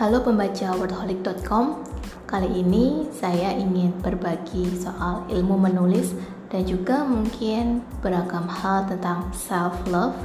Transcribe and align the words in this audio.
Halo 0.00 0.24
pembaca 0.24 0.72
wordholic.com 0.80 1.84
Kali 2.24 2.64
ini 2.64 3.04
saya 3.12 3.52
ingin 3.52 3.92
berbagi 4.00 4.64
soal 4.80 5.28
ilmu 5.28 5.60
menulis 5.60 6.16
dan 6.48 6.64
juga 6.64 7.04
mungkin 7.04 7.84
beragam 8.00 8.48
hal 8.48 8.88
tentang 8.88 9.28
self 9.36 9.76
love 9.92 10.16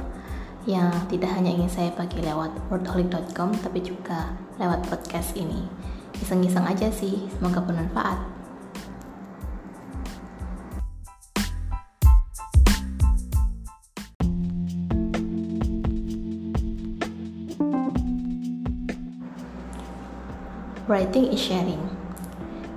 yang 0.64 0.88
tidak 1.12 1.28
hanya 1.36 1.52
ingin 1.52 1.68
saya 1.68 1.92
bagi 1.92 2.24
lewat 2.24 2.56
wordholic.com 2.72 3.52
tapi 3.60 3.84
juga 3.84 4.32
lewat 4.56 4.80
podcast 4.88 5.36
ini. 5.36 5.68
Iseng-iseng 6.24 6.64
aja 6.64 6.88
sih, 6.88 7.28
semoga 7.36 7.60
bermanfaat. 7.60 8.35
Writing 20.86 21.34
is 21.34 21.42
sharing. 21.42 21.82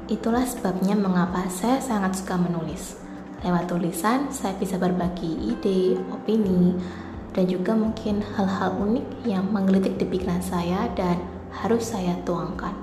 Itulah 0.10 0.42
sebabnya 0.42 0.98
mengapa 0.98 1.46
saya 1.46 1.78
sangat 1.78 2.18
suka 2.18 2.42
menulis. 2.42 2.98
Lewat 3.46 3.70
tulisan, 3.70 4.34
saya 4.34 4.58
bisa 4.58 4.82
berbagi 4.82 5.30
ide, 5.30 5.94
opini, 6.10 6.74
dan 7.38 7.46
juga 7.46 7.78
mungkin 7.78 8.26
hal-hal 8.34 8.82
unik 8.82 9.30
yang 9.30 9.46
menggelitik 9.54 10.02
di 10.02 10.10
pikiran 10.10 10.42
saya 10.42 10.90
dan 10.98 11.22
harus 11.54 11.94
saya 11.94 12.18
tuangkan. 12.26 12.74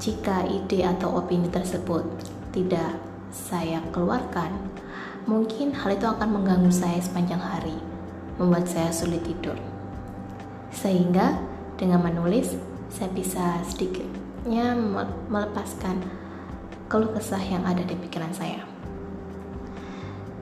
Jika 0.00 0.48
ide 0.48 0.88
atau 0.88 1.20
opini 1.20 1.52
tersebut 1.52 2.08
tidak 2.56 2.96
saya 3.28 3.84
keluarkan, 3.92 4.56
mungkin 5.28 5.76
hal 5.76 6.00
itu 6.00 6.08
akan 6.08 6.40
mengganggu 6.40 6.72
saya 6.72 6.96
sepanjang 6.96 7.44
hari, 7.44 7.76
membuat 8.40 8.72
saya 8.72 8.88
sulit 8.88 9.20
tidur. 9.20 9.60
Sehingga 10.72 11.44
dengan 11.76 12.00
menulis, 12.00 12.56
saya 12.94 13.10
bisa 13.10 13.58
sedikitnya 13.66 14.70
melepaskan 15.26 15.98
keluh 16.86 17.10
kesah 17.10 17.42
yang 17.42 17.66
ada 17.66 17.82
di 17.82 17.98
pikiran 17.98 18.30
saya. 18.30 18.62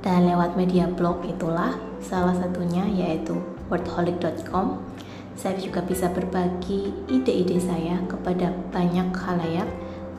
Dan 0.03 0.29
lewat 0.29 0.59
media 0.59 0.85
blog 0.91 1.25
itulah 1.25 1.79
salah 2.05 2.37
satunya 2.37 2.85
yaitu 2.85 3.39
wordholic.com. 3.73 4.85
Saya 5.33 5.57
juga 5.57 5.81
bisa 5.81 6.13
berbagi 6.13 6.93
ide-ide 7.09 7.57
saya 7.57 8.05
kepada 8.05 8.53
banyak 8.69 9.15
halayak 9.17 9.71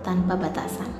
tanpa 0.01 0.33
batasan. 0.39 0.92